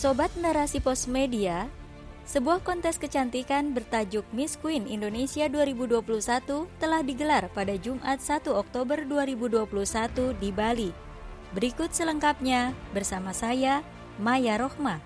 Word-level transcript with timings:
Sobat 0.00 0.32
Narasi 0.32 0.80
Pos 0.80 1.04
Media, 1.04 1.68
sebuah 2.24 2.64
kontes 2.64 2.96
kecantikan 2.96 3.76
bertajuk 3.76 4.24
Miss 4.32 4.56
Queen 4.56 4.88
Indonesia 4.88 5.44
2021 5.44 6.00
telah 6.80 7.04
digelar 7.04 7.52
pada 7.52 7.76
Jumat 7.76 8.16
1 8.16 8.48
Oktober 8.48 9.04
2021 9.04 10.40
di 10.40 10.48
Bali. 10.56 10.90
Berikut 11.52 11.92
selengkapnya 11.92 12.72
bersama 12.96 13.36
saya, 13.36 13.84
Maya 14.16 14.56
Rohma. 14.56 15.04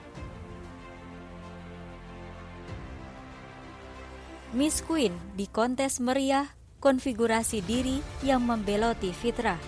Miss 4.54 4.78
Queen 4.78 5.18
di 5.34 5.50
kontes 5.50 5.98
meriah 5.98 6.54
konfigurasi 6.78 7.66
diri 7.66 7.98
yang 8.22 8.46
membeloti 8.46 9.10
fitrah. 9.10 9.58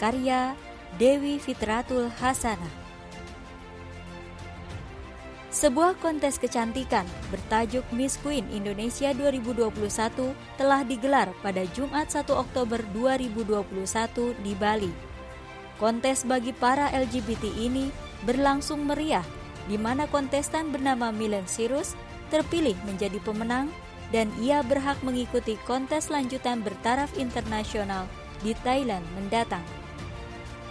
Karya 0.00 0.56
Dewi 0.96 1.36
Fitratul 1.36 2.08
Hasanah 2.16 2.81
sebuah 5.52 6.00
kontes 6.00 6.40
kecantikan 6.40 7.04
bertajuk 7.28 7.84
Miss 7.92 8.16
Queen 8.24 8.48
Indonesia 8.48 9.12
2021 9.12 9.68
telah 10.56 10.80
digelar 10.80 11.28
pada 11.44 11.68
Jumat 11.76 12.08
1 12.08 12.24
Oktober 12.32 12.80
2021 12.96 14.32
di 14.40 14.52
Bali. 14.56 14.88
Kontes 15.76 16.24
bagi 16.24 16.56
para 16.56 16.88
LGBT 16.88 17.52
ini 17.52 17.92
berlangsung 18.24 18.88
meriah, 18.88 19.24
di 19.68 19.76
mana 19.76 20.08
kontestan 20.08 20.72
bernama 20.72 21.12
Milen 21.12 21.44
Sirus 21.44 21.92
terpilih 22.32 22.74
menjadi 22.88 23.20
pemenang 23.20 23.68
dan 24.08 24.32
ia 24.40 24.64
berhak 24.64 24.96
mengikuti 25.04 25.60
kontes 25.68 26.08
lanjutan 26.08 26.64
bertaraf 26.64 27.12
internasional 27.20 28.08
di 28.40 28.56
Thailand 28.64 29.04
mendatang. 29.20 29.64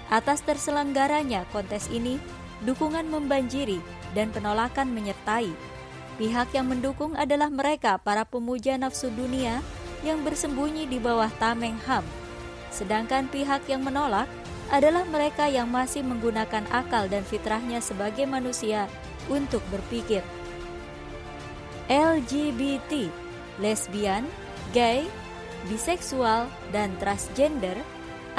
Atas 0.10 0.42
terselenggaranya 0.42 1.46
kontes 1.54 1.86
ini, 1.94 2.18
dukungan 2.66 3.06
membanjiri 3.10 4.01
dan 4.12 4.32
penolakan 4.32 4.92
menyertai. 4.92 5.52
Pihak 6.20 6.54
yang 6.54 6.70
mendukung 6.70 7.18
adalah 7.18 7.50
mereka 7.50 7.98
para 7.98 8.28
pemuja 8.28 8.78
nafsu 8.78 9.10
dunia 9.10 9.64
yang 10.06 10.22
bersembunyi 10.22 10.86
di 10.86 10.98
bawah 11.02 11.30
tameng 11.42 11.78
HAM. 11.88 12.06
Sedangkan 12.70 13.28
pihak 13.32 13.66
yang 13.68 13.84
menolak 13.84 14.28
adalah 14.72 15.04
mereka 15.04 15.52
yang 15.52 15.68
masih 15.68 16.02
menggunakan 16.02 16.64
akal 16.72 17.12
dan 17.12 17.28
fitrahnya 17.28 17.84
sebagai 17.84 18.24
manusia 18.24 18.88
untuk 19.28 19.60
berpikir. 19.68 20.24
LGBT, 21.92 23.12
lesbian, 23.60 24.24
gay, 24.72 25.04
biseksual, 25.68 26.48
dan 26.72 26.96
transgender 27.04 27.76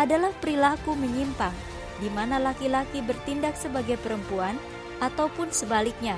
adalah 0.00 0.33
perilaku 0.41 0.96
menyimpang 0.96 1.52
di 2.00 2.08
mana 2.08 2.41
laki-laki 2.41 3.05
bertindak 3.05 3.55
sebagai 3.55 4.00
perempuan 4.00 4.56
ataupun 5.03 5.50
sebaliknya. 5.50 6.14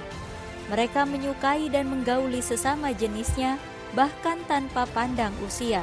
Mereka 0.68 1.08
menyukai 1.08 1.72
dan 1.72 1.88
menggauli 1.88 2.44
sesama 2.44 2.92
jenisnya 2.92 3.56
bahkan 3.96 4.44
tanpa 4.44 4.84
pandang 4.92 5.32
usia. 5.40 5.80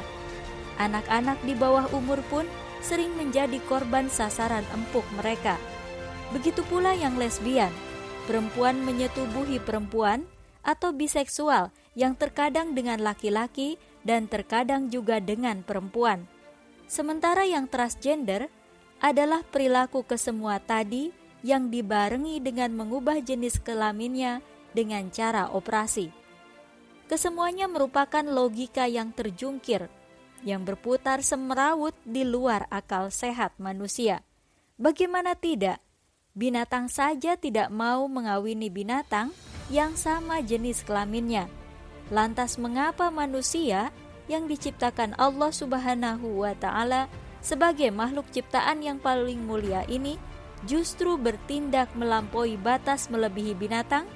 Anak-anak 0.78 1.42
di 1.42 1.58
bawah 1.58 1.90
umur 1.90 2.22
pun 2.30 2.46
sering 2.82 3.10
menjadi 3.18 3.58
korban 3.66 4.06
sasaran 4.06 4.66
empuk 4.70 5.06
mereka. 5.18 5.58
Begitu 6.30 6.62
pula 6.66 6.94
yang 6.94 7.18
lesbian, 7.18 7.70
perempuan 8.26 8.82
menyetubuhi 8.82 9.62
perempuan 9.62 10.26
atau 10.62 10.94
biseksual 10.94 11.74
yang 11.98 12.14
terkadang 12.16 12.72
dengan 12.72 13.02
laki-laki 13.02 13.76
dan 14.02 14.26
terkadang 14.26 14.90
juga 14.90 15.22
dengan 15.22 15.62
perempuan. 15.62 16.26
Sementara 16.90 17.46
yang 17.46 17.70
transgender 17.70 18.50
adalah 18.98 19.42
perilaku 19.46 20.02
kesemua 20.06 20.58
tadi 20.62 21.21
yang 21.42 21.68
dibarengi 21.68 22.38
dengan 22.38 22.74
mengubah 22.74 23.18
jenis 23.22 23.58
kelaminnya 23.58 24.40
dengan 24.72 25.10
cara 25.10 25.50
operasi. 25.50 26.10
Kesemuanya 27.10 27.68
merupakan 27.68 28.24
logika 28.24 28.88
yang 28.88 29.12
terjungkir, 29.12 29.90
yang 30.46 30.64
berputar 30.64 31.20
semrawut 31.20 31.92
di 32.06 32.24
luar 32.24 32.64
akal 32.72 33.12
sehat 33.12 33.52
manusia. 33.60 34.24
Bagaimana 34.80 35.36
tidak? 35.36 35.82
Binatang 36.32 36.88
saja 36.88 37.36
tidak 37.36 37.68
mau 37.68 38.08
mengawini 38.08 38.72
binatang 38.72 39.36
yang 39.68 39.92
sama 40.00 40.40
jenis 40.40 40.80
kelaminnya. 40.80 41.52
Lantas 42.08 42.56
mengapa 42.56 43.12
manusia 43.12 43.92
yang 44.32 44.48
diciptakan 44.48 45.12
Allah 45.20 45.52
Subhanahu 45.52 46.40
wa 46.40 46.56
taala 46.56 47.12
sebagai 47.44 47.92
makhluk 47.92 48.24
ciptaan 48.32 48.80
yang 48.80 48.96
paling 48.96 49.44
mulia 49.44 49.84
ini 49.90 50.16
justru 50.68 51.18
bertindak 51.18 51.90
melampaui 51.98 52.54
batas 52.58 53.10
melebihi 53.10 53.54
binatang? 53.54 54.06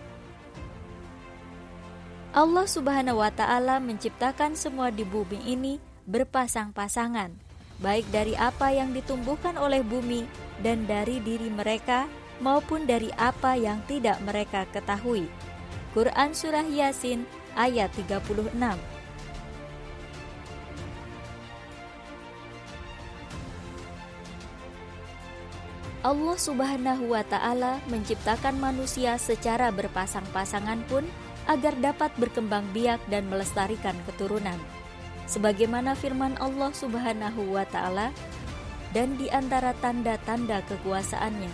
Allah 2.37 2.69
Subhanahu 2.69 3.25
wa 3.25 3.33
Ta'ala 3.33 3.81
menciptakan 3.81 4.53
semua 4.55 4.93
di 4.93 5.09
bumi 5.09 5.41
ini 5.49 5.81
berpasang-pasangan, 6.05 7.33
baik 7.81 8.07
dari 8.13 8.37
apa 8.37 8.71
yang 8.77 8.93
ditumbuhkan 8.93 9.57
oleh 9.57 9.81
bumi 9.81 10.29
dan 10.61 10.85
dari 10.85 11.19
diri 11.25 11.49
mereka, 11.49 12.05
maupun 12.45 12.85
dari 12.85 13.09
apa 13.17 13.57
yang 13.57 13.81
tidak 13.89 14.21
mereka 14.21 14.69
ketahui. 14.69 15.25
Quran 15.97 16.37
Surah 16.37 16.69
Yasin 16.69 17.25
ayat 17.57 17.89
36 17.97 18.53
Allah 26.07 26.39
Subhanahu 26.39 27.19
wa 27.19 27.27
Ta'ala 27.27 27.83
menciptakan 27.91 28.63
manusia 28.63 29.19
secara 29.19 29.75
berpasang-pasangan 29.75 30.87
pun 30.87 31.03
agar 31.51 31.75
dapat 31.83 32.15
berkembang 32.15 32.63
biak 32.71 33.03
dan 33.11 33.27
melestarikan 33.27 33.99
keturunan. 34.07 34.55
Sebagaimana 35.27 35.99
firman 35.99 36.39
Allah 36.39 36.71
Subhanahu 36.71 37.51
wa 37.51 37.67
Ta'ala, 37.67 38.15
dan 38.95 39.19
di 39.19 39.27
antara 39.35 39.75
tanda-tanda 39.83 40.63
kekuasaannya, 40.71 41.51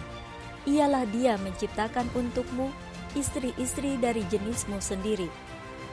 ialah 0.68 1.08
Dia 1.08 1.41
menciptakan 1.41 2.12
untukmu 2.12 2.68
istri-istri 3.16 3.96
dari 3.96 4.20
jenismu 4.28 4.84
sendiri, 4.84 5.32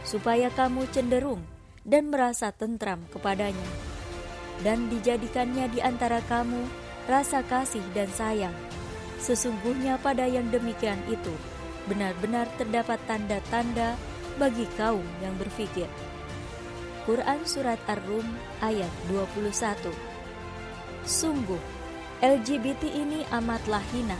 supaya 0.03 0.51
kamu 0.51 0.83
cenderung 0.91 1.47
dan 1.87 2.11
merasa 2.11 2.51
tentram 2.51 3.07
kepadanya, 3.07 3.71
dan 4.67 4.91
dijadikannya 4.91 5.71
di 5.71 5.79
antara 5.79 6.19
kamu 6.27 6.88
rasa 7.09 7.41
kasih 7.41 7.81
dan 7.97 8.05
sayang. 8.13 8.53
Sesungguhnya 9.17 9.97
pada 9.99 10.29
yang 10.29 10.47
demikian 10.53 11.01
itu, 11.09 11.33
benar-benar 11.89 12.45
terdapat 12.61 13.01
tanda-tanda 13.09 13.97
bagi 14.37 14.69
kaum 14.77 15.03
yang 15.19 15.33
berfikir. 15.41 15.89
Quran 17.09 17.41
Surat 17.43 17.81
Ar-Rum 17.89 18.23
ayat 18.61 18.93
21 19.09 19.89
Sungguh, 21.03 21.59
LGBT 22.21 22.85
ini 22.85 23.25
amatlah 23.33 23.81
hina, 23.89 24.15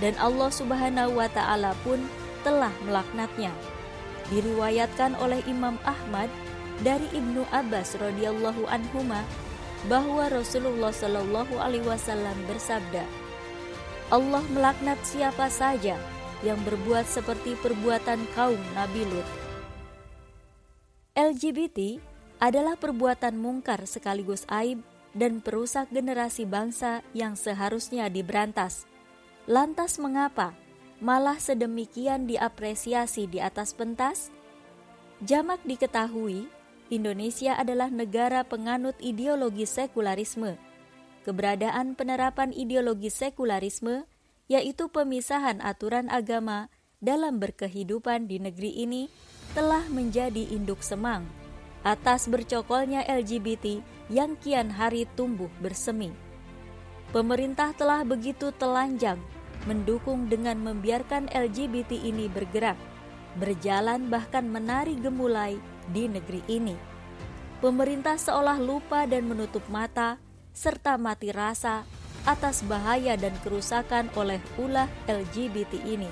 dan 0.00 0.16
Allah 0.16 0.48
subhanahu 0.48 1.20
wa 1.20 1.28
ta'ala 1.28 1.76
pun 1.84 2.00
telah 2.40 2.72
melaknatnya. 2.88 3.52
Diriwayatkan 4.32 5.20
oleh 5.20 5.44
Imam 5.44 5.76
Ahmad 5.84 6.32
dari 6.80 7.04
Ibnu 7.12 7.44
Abbas 7.52 8.00
radhiyallahu 8.00 8.64
anhuma 8.72 9.20
bahwa 9.88 10.28
Rasulullah 10.28 10.92
Shallallahu 10.92 11.56
Alaihi 11.56 11.86
Wasallam 11.86 12.36
bersabda, 12.44 13.06
Allah 14.10 14.44
melaknat 14.50 14.98
siapa 15.06 15.46
saja 15.48 15.96
yang 16.42 16.58
berbuat 16.66 17.06
seperti 17.06 17.54
perbuatan 17.62 18.20
kaum 18.34 18.58
Nabi 18.74 19.06
Lut. 19.06 19.28
LGBT 21.14 22.00
adalah 22.40 22.74
perbuatan 22.74 23.36
mungkar 23.36 23.84
sekaligus 23.84 24.48
aib 24.48 24.80
dan 25.12 25.44
perusak 25.44 25.90
generasi 25.92 26.48
bangsa 26.48 27.04
yang 27.12 27.36
seharusnya 27.36 28.08
diberantas. 28.08 28.88
Lantas 29.44 30.00
mengapa 30.00 30.56
malah 31.02 31.36
sedemikian 31.36 32.28
diapresiasi 32.28 33.28
di 33.28 33.38
atas 33.42 33.76
pentas? 33.76 34.32
Jamak 35.20 35.60
diketahui 35.68 36.48
Indonesia 36.90 37.54
adalah 37.54 37.86
negara 37.86 38.42
penganut 38.42 38.98
ideologi 38.98 39.62
sekularisme. 39.62 40.58
Keberadaan 41.22 41.94
penerapan 41.94 42.50
ideologi 42.50 43.14
sekularisme, 43.14 44.10
yaitu 44.50 44.90
pemisahan 44.90 45.62
aturan 45.62 46.10
agama 46.10 46.66
dalam 46.98 47.38
berkehidupan 47.38 48.26
di 48.26 48.42
negeri 48.42 48.82
ini, 48.82 49.06
telah 49.54 49.86
menjadi 49.86 50.50
induk 50.50 50.82
semang 50.82 51.22
atas 51.86 52.28
bercokolnya 52.28 53.06
LGBT 53.06 53.80
yang 54.10 54.34
kian 54.36 54.68
hari 54.68 55.06
tumbuh 55.14 55.48
bersemi. 55.62 56.10
Pemerintah 57.14 57.70
telah 57.74 58.02
begitu 58.02 58.50
telanjang 58.58 59.18
mendukung 59.64 60.26
dengan 60.26 60.58
membiarkan 60.60 61.30
LGBT 61.30 61.94
ini 62.02 62.26
bergerak, 62.26 62.76
berjalan 63.38 64.10
bahkan 64.10 64.44
menari 64.46 64.98
gemulai 64.98 65.56
di 65.90 66.06
negeri 66.06 66.40
ini. 66.46 66.76
Pemerintah 67.60 68.16
seolah 68.16 68.56
lupa 68.56 69.04
dan 69.04 69.28
menutup 69.28 69.62
mata 69.68 70.16
serta 70.56 70.96
mati 70.96 71.28
rasa 71.28 71.84
atas 72.24 72.64
bahaya 72.64 73.16
dan 73.16 73.32
kerusakan 73.44 74.08
oleh 74.16 74.40
ulah 74.60 74.88
LGBT 75.08 75.76
ini. 75.84 76.08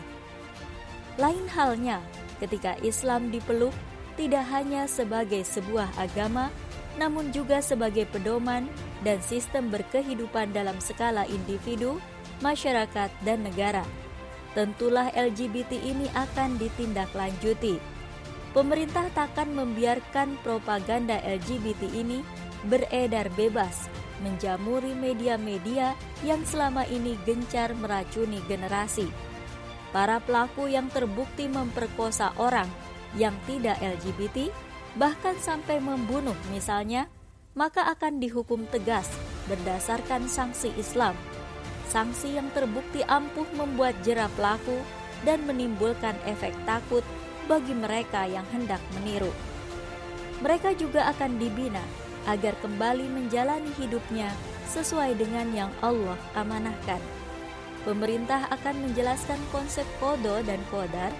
Lain 1.18 1.48
halnya 1.50 1.98
ketika 2.38 2.78
Islam 2.84 3.34
dipeluk 3.34 3.74
tidak 4.14 4.46
hanya 4.50 4.90
sebagai 4.90 5.46
sebuah 5.46 5.86
agama, 5.98 6.50
namun 6.98 7.30
juga 7.30 7.62
sebagai 7.62 8.06
pedoman 8.10 8.66
dan 9.06 9.22
sistem 9.22 9.70
berkehidupan 9.70 10.50
dalam 10.50 10.74
skala 10.82 11.22
individu, 11.30 12.02
masyarakat, 12.42 13.10
dan 13.22 13.46
negara. 13.46 13.86
Tentulah 14.58 15.14
LGBT 15.14 15.78
ini 15.78 16.10
akan 16.18 16.58
ditindaklanjuti. 16.58 17.97
Pemerintah 18.58 19.06
takkan 19.14 19.54
membiarkan 19.54 20.34
propaganda 20.42 21.14
LGBT 21.22 21.94
ini 21.94 22.26
beredar 22.66 23.30
bebas, 23.38 23.86
menjamuri 24.18 24.98
media-media 24.98 25.94
yang 26.26 26.42
selama 26.42 26.82
ini 26.90 27.14
gencar 27.22 27.70
meracuni 27.78 28.42
generasi. 28.50 29.06
Para 29.94 30.18
pelaku 30.18 30.66
yang 30.66 30.90
terbukti 30.90 31.46
memperkosa 31.46 32.34
orang 32.34 32.66
yang 33.14 33.38
tidak 33.46 33.78
LGBT, 33.78 34.50
bahkan 34.98 35.38
sampai 35.38 35.78
membunuh 35.78 36.34
misalnya, 36.50 37.06
maka 37.54 37.86
akan 37.86 38.18
dihukum 38.18 38.66
tegas 38.74 39.06
berdasarkan 39.46 40.26
sanksi 40.26 40.74
Islam. 40.74 41.14
Sanksi 41.86 42.34
yang 42.34 42.50
terbukti 42.50 43.06
ampuh 43.06 43.46
membuat 43.54 43.94
jerah 44.02 44.26
pelaku 44.34 44.82
dan 45.22 45.46
menimbulkan 45.46 46.18
efek 46.26 46.58
takut 46.66 47.06
bagi 47.48 47.72
mereka 47.72 48.28
yang 48.28 48.44
hendak 48.52 48.78
meniru. 48.94 49.32
Mereka 50.44 50.78
juga 50.78 51.10
akan 51.10 51.40
dibina 51.40 51.82
agar 52.28 52.54
kembali 52.60 53.08
menjalani 53.08 53.72
hidupnya 53.80 54.30
sesuai 54.68 55.16
dengan 55.16 55.48
yang 55.56 55.72
Allah 55.80 56.20
amanahkan. 56.36 57.00
Pemerintah 57.82 58.52
akan 58.52 58.84
menjelaskan 58.84 59.40
konsep 59.48 59.88
kodo 59.96 60.44
dan 60.44 60.60
kodar 60.68 61.10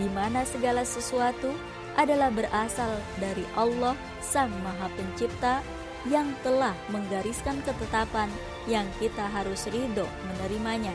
di 0.00 0.08
mana 0.10 0.42
segala 0.48 0.82
sesuatu 0.82 1.52
adalah 1.94 2.32
berasal 2.32 2.98
dari 3.22 3.46
Allah 3.54 3.94
Sang 4.18 4.50
Maha 4.64 4.90
Pencipta 4.98 5.62
yang 6.10 6.32
telah 6.42 6.74
menggariskan 6.90 7.62
ketetapan 7.62 8.28
yang 8.66 8.84
kita 8.98 9.24
harus 9.30 9.68
ridho 9.70 10.04
menerimanya. 10.32 10.92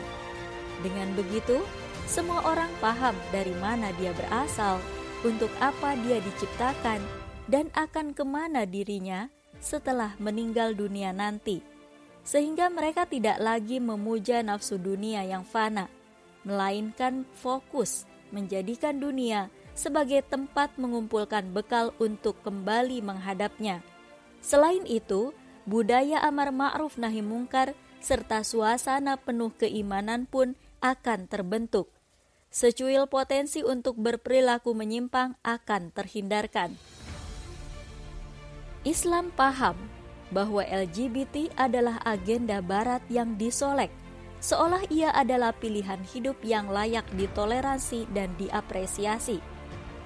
Dengan 0.84 1.12
begitu, 1.16 1.62
semua 2.06 2.44
orang 2.46 2.70
paham 2.78 3.16
dari 3.34 3.52
mana 3.58 3.92
dia 3.98 4.14
berasal, 4.14 4.80
untuk 5.26 5.52
apa 5.60 5.96
dia 6.00 6.22
diciptakan, 6.22 7.02
dan 7.50 7.68
akan 7.76 8.16
ke 8.16 8.24
mana 8.24 8.64
dirinya 8.64 9.28
setelah 9.60 10.16
meninggal 10.16 10.72
dunia 10.72 11.12
nanti. 11.12 11.60
Sehingga 12.24 12.68
mereka 12.72 13.04
tidak 13.04 13.40
lagi 13.40 13.80
memuja 13.82 14.40
nafsu 14.40 14.76
dunia 14.76 15.24
yang 15.24 15.44
fana, 15.44 15.88
melainkan 16.44 17.28
fokus 17.36 18.08
menjadikan 18.30 18.96
dunia 18.96 19.50
sebagai 19.74 20.22
tempat 20.26 20.74
mengumpulkan 20.78 21.50
bekal 21.50 21.90
untuk 21.98 22.38
kembali 22.46 23.02
menghadapnya. 23.02 23.82
Selain 24.40 24.82
itu, 24.86 25.34
budaya 25.66 26.22
amar 26.24 26.54
ma'ruf 26.54 26.96
nahi 26.96 27.20
mungkar 27.20 27.76
serta 28.00 28.40
suasana 28.40 29.20
penuh 29.20 29.52
keimanan 29.52 30.24
pun 30.24 30.56
akan 30.80 31.28
terbentuk. 31.30 31.88
Secuil 32.50 33.06
potensi 33.06 33.62
untuk 33.62 33.94
berperilaku 33.96 34.74
menyimpang 34.74 35.38
akan 35.46 35.94
terhindarkan. 35.94 36.74
Islam 38.82 39.30
paham 39.36 39.76
bahwa 40.34 40.64
LGBT 40.66 41.52
adalah 41.54 42.02
agenda 42.02 42.58
barat 42.64 43.04
yang 43.06 43.38
disolek 43.38 43.92
seolah 44.40 44.80
ia 44.88 45.12
adalah 45.12 45.52
pilihan 45.52 46.00
hidup 46.00 46.40
yang 46.40 46.72
layak 46.72 47.04
ditoleransi 47.14 48.08
dan 48.10 48.32
diapresiasi. 48.40 49.38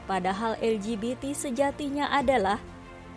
Padahal 0.04 0.58
LGBT 0.60 1.32
sejatinya 1.32 2.12
adalah 2.12 2.60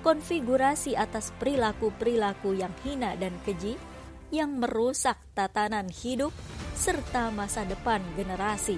konfigurasi 0.06 0.96
atas 0.96 1.36
perilaku-perilaku 1.42 2.56
yang 2.56 2.72
hina 2.86 3.18
dan 3.20 3.34
keji 3.44 3.76
yang 4.32 4.62
merusak 4.62 5.20
tatanan 5.36 5.92
hidup 5.92 6.32
serta 6.78 7.34
masa 7.34 7.66
depan 7.66 8.00
generasi. 8.14 8.78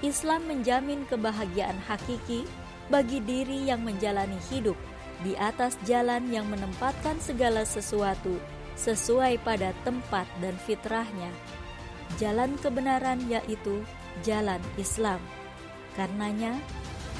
Islam 0.00 0.46
menjamin 0.46 1.04
kebahagiaan 1.10 1.76
hakiki 1.84 2.46
bagi 2.88 3.18
diri 3.20 3.66
yang 3.66 3.82
menjalani 3.82 4.38
hidup 4.48 4.78
di 5.20 5.36
atas 5.36 5.76
jalan 5.84 6.30
yang 6.32 6.48
menempatkan 6.48 7.20
segala 7.20 7.66
sesuatu 7.66 8.40
sesuai 8.78 9.42
pada 9.44 9.76
tempat 9.84 10.24
dan 10.40 10.56
fitrahnya. 10.64 11.28
Jalan 12.16 12.56
kebenaran 12.62 13.20
yaitu 13.28 13.84
jalan 14.24 14.62
Islam. 14.80 15.20
Karenanya, 15.98 16.56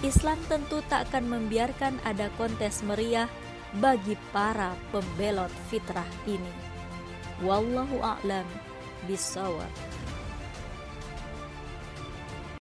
Islam 0.01 0.41
tentu 0.49 0.81
tak 0.89 1.13
akan 1.13 1.29
membiarkan 1.29 2.01
ada 2.09 2.33
kontes 2.41 2.81
meriah 2.81 3.29
bagi 3.77 4.17
para 4.33 4.73
pembelot 4.89 5.53
fitrah 5.69 6.09
ini. 6.25 6.51
Wallahu 7.45 8.01
a'lam 8.01 8.70
bisawab. 9.09 9.71